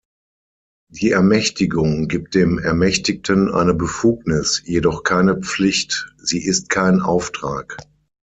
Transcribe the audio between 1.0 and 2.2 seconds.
Ermächtigung